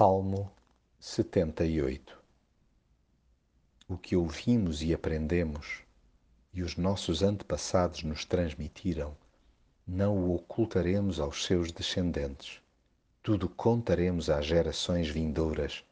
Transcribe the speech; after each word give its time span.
Salmo 0.00 0.50
78 0.98 2.18
O 3.86 3.98
que 3.98 4.16
ouvimos 4.16 4.80
e 4.82 4.94
aprendemos, 4.94 5.82
e 6.54 6.62
os 6.62 6.74
nossos 6.74 7.22
antepassados 7.22 8.02
nos 8.02 8.24
transmitiram, 8.24 9.14
não 9.86 10.16
o 10.16 10.34
ocultaremos 10.36 11.20
aos 11.20 11.44
seus 11.44 11.70
descendentes. 11.70 12.62
Tudo 13.22 13.46
contaremos 13.46 14.30
às 14.30 14.46
gerações 14.46 15.06
vindouras, 15.06 15.84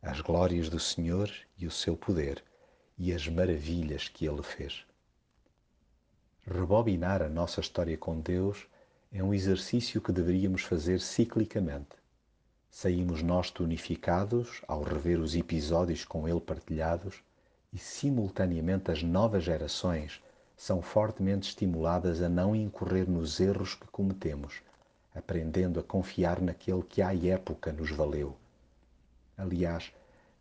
as 0.00 0.20
glórias 0.20 0.68
do 0.68 0.78
Senhor 0.78 1.28
e 1.58 1.66
o 1.66 1.70
seu 1.72 1.96
poder, 1.96 2.44
e 2.96 3.12
as 3.12 3.26
maravilhas 3.26 4.06
que 4.08 4.26
ele 4.26 4.44
fez. 4.44 4.86
Rebobinar 6.46 7.20
a 7.20 7.28
nossa 7.28 7.58
história 7.58 7.98
com 7.98 8.20
Deus 8.20 8.64
é 9.10 9.24
um 9.24 9.34
exercício 9.34 10.00
que 10.00 10.12
deveríamos 10.12 10.62
fazer 10.62 11.00
ciclicamente 11.00 11.96
Saímos 12.70 13.22
nós 13.22 13.50
tonificados 13.50 14.62
ao 14.68 14.82
rever 14.82 15.18
os 15.18 15.34
episódios 15.34 16.04
com 16.04 16.28
ele 16.28 16.40
partilhados 16.40 17.22
e, 17.72 17.78
simultaneamente, 17.78 18.90
as 18.90 19.02
novas 19.02 19.44
gerações 19.44 20.22
são 20.56 20.80
fortemente 20.80 21.48
estimuladas 21.48 22.22
a 22.22 22.28
não 22.28 22.54
incorrer 22.54 23.08
nos 23.08 23.40
erros 23.40 23.74
que 23.74 23.86
cometemos, 23.88 24.62
aprendendo 25.14 25.78
a 25.78 25.82
confiar 25.82 26.40
naquele 26.40 26.82
que 26.82 27.02
à 27.02 27.14
época 27.14 27.72
nos 27.72 27.90
valeu. 27.90 28.36
Aliás, 29.36 29.92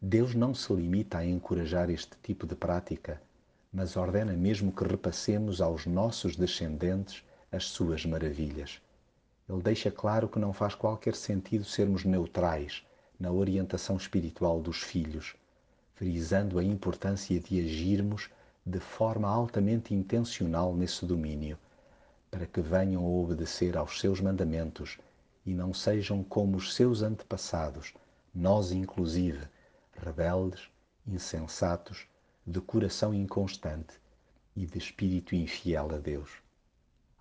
Deus 0.01 0.35
não 0.35 0.53
se 0.53 0.71
limita 0.73 1.17
a 1.17 1.25
encorajar 1.25 1.89
este 1.89 2.15
tipo 2.21 2.45
de 2.45 2.55
prática, 2.55 3.21
mas 3.71 3.97
ordena 3.97 4.33
mesmo 4.33 4.71
que 4.71 4.83
repassemos 4.83 5.59
aos 5.59 5.85
nossos 5.85 6.35
descendentes 6.35 7.23
as 7.51 7.65
suas 7.65 8.05
maravilhas. 8.05 8.81
Ele 9.47 9.61
deixa 9.61 9.91
claro 9.91 10.27
que 10.27 10.39
não 10.39 10.51
faz 10.51 10.73
qualquer 10.73 11.15
sentido 11.15 11.63
sermos 11.63 12.03
neutrais 12.03 12.83
na 13.19 13.31
orientação 13.31 13.95
espiritual 13.95 14.59
dos 14.59 14.81
filhos, 14.81 15.35
frisando 15.93 16.57
a 16.57 16.63
importância 16.63 17.39
de 17.39 17.59
agirmos 17.59 18.29
de 18.65 18.79
forma 18.79 19.29
altamente 19.29 19.93
intencional 19.93 20.75
nesse 20.75 21.05
domínio, 21.05 21.59
para 22.31 22.47
que 22.47 22.59
venham 22.59 23.05
a 23.05 23.07
obedecer 23.07 23.77
aos 23.77 23.99
seus 23.99 24.19
mandamentos 24.19 24.97
e 25.45 25.53
não 25.53 25.75
sejam 25.75 26.23
como 26.23 26.57
os 26.57 26.73
seus 26.73 27.03
antepassados, 27.03 27.93
nós 28.33 28.71
inclusive, 28.71 29.47
rebeldes, 29.95 30.67
insensatos, 31.07 32.07
de 32.47 32.59
coração 32.59 33.13
inconstante 33.13 33.93
e 34.55 34.65
de 34.65 34.79
espírito 34.79 35.35
infiel 35.35 35.93
a 35.93 35.97
Deus 35.97 36.44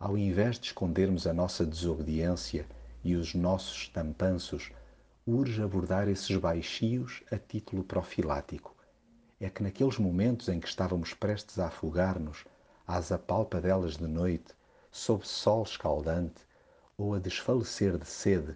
ao 0.05 0.19
invés 0.19 0.59
de 0.59 0.67
escondermos 0.67 1.27
a 1.27 1.33
nossa 1.33 1.65
desobediência 1.65 2.67
e 3.03 3.17
os 3.17 3.35
nossos 3.35 3.89
tampanços, 3.89 4.71
urge 5.27 5.63
abordar 5.63 6.09
esses 6.09 6.37
baixios 6.37 7.23
a 7.33 7.39
título 7.39 7.83
profilático. 7.83 8.77
É 9.41 9.49
que 9.49 9.63
naqueles 9.63 9.97
momentos 9.97 10.51
em 10.51 10.61
que 10.61 10.69
estávamos 10.69 11.15
prestes 11.15 11.59
a 11.59 11.69
afogar-nos, 11.69 12.45
às 12.87 13.11
apalpadelas 13.13 13.97
de 13.97 14.07
noite, 14.07 14.53
sob 14.93 15.27
sol 15.27 15.63
escaldante, 15.63 16.43
ou 16.99 17.15
a 17.15 17.19
desfalecer 17.19 17.97
de 17.97 18.07
sede, 18.07 18.55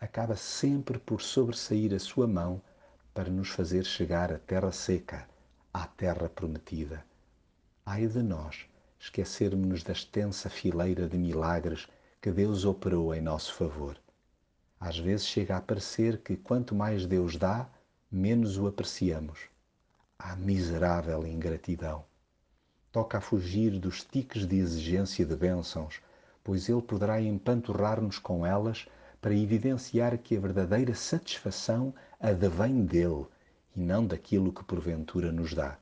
acaba 0.00 0.34
sempre 0.34 0.98
por 0.98 1.20
sobressair 1.20 1.92
a 1.92 1.98
sua 1.98 2.26
mão 2.26 2.58
para 3.12 3.28
nos 3.28 3.50
fazer 3.50 3.84
chegar 3.84 4.32
à 4.32 4.38
terra 4.38 4.72
seca, 4.72 5.28
à 5.74 5.86
terra 5.86 6.30
prometida. 6.30 7.04
Ai 7.84 8.06
de 8.06 8.22
nós! 8.22 8.66
Esquecermos-nos 8.98 9.82
da 9.82 9.92
extensa 9.92 10.48
fileira 10.48 11.08
de 11.08 11.16
milagres 11.16 11.88
que 12.20 12.30
Deus 12.30 12.64
operou 12.64 13.14
em 13.14 13.20
nosso 13.20 13.54
favor. 13.54 13.96
Às 14.80 14.98
vezes 14.98 15.26
chega 15.26 15.56
a 15.56 15.60
parecer 15.60 16.18
que 16.18 16.36
quanto 16.36 16.74
mais 16.74 17.06
Deus 17.06 17.36
dá, 17.36 17.68
menos 18.10 18.58
o 18.58 18.66
apreciamos. 18.66 19.40
A 20.18 20.34
miserável 20.36 21.26
ingratidão. 21.26 22.04
Toca 22.92 23.18
a 23.18 23.20
fugir 23.20 23.78
dos 23.78 24.02
tiques 24.02 24.46
de 24.46 24.56
exigência 24.56 25.24
de 25.24 25.36
bênçãos, 25.36 26.00
pois 26.42 26.68
Ele 26.68 26.82
poderá 26.82 27.20
empanturrar-nos 27.20 28.18
com 28.18 28.46
elas 28.46 28.86
para 29.20 29.34
evidenciar 29.34 30.16
que 30.18 30.36
a 30.36 30.40
verdadeira 30.40 30.94
satisfação 30.94 31.92
advém 32.20 32.84
dele 32.84 33.26
e 33.74 33.80
não 33.80 34.06
daquilo 34.06 34.52
que 34.52 34.64
porventura 34.64 35.32
nos 35.32 35.52
dá. 35.52 35.76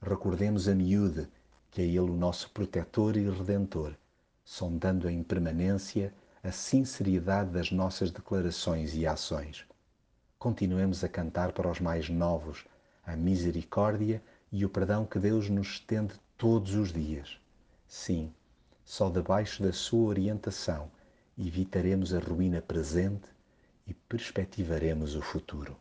Recordemos 0.00 0.68
a 0.68 0.74
miúde 0.74 1.28
que 1.74 1.82
é 1.82 1.86
Ele 1.86 1.98
o 1.98 2.16
nosso 2.16 2.50
protetor 2.50 3.16
e 3.16 3.28
redentor, 3.28 3.96
sondando 4.44 5.10
em 5.10 5.24
permanência 5.24 6.14
a 6.40 6.52
sinceridade 6.52 7.50
das 7.50 7.72
nossas 7.72 8.12
declarações 8.12 8.94
e 8.94 9.04
ações. 9.04 9.66
Continuemos 10.38 11.02
a 11.02 11.08
cantar 11.08 11.50
para 11.50 11.68
os 11.68 11.80
mais 11.80 12.08
novos 12.08 12.64
a 13.04 13.16
misericórdia 13.16 14.22
e 14.52 14.64
o 14.64 14.68
perdão 14.68 15.04
que 15.04 15.18
Deus 15.18 15.50
nos 15.50 15.66
estende 15.66 16.14
todos 16.38 16.76
os 16.76 16.92
dias. 16.92 17.40
Sim, 17.88 18.32
só 18.84 19.10
debaixo 19.10 19.60
da 19.60 19.72
sua 19.72 20.10
orientação 20.10 20.88
evitaremos 21.36 22.14
a 22.14 22.20
ruína 22.20 22.62
presente 22.62 23.26
e 23.84 23.92
perspectivaremos 23.92 25.16
o 25.16 25.20
futuro. 25.20 25.76